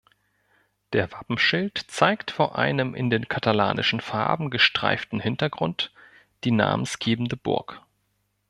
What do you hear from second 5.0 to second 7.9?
Hintergrund die namensgebende Burg.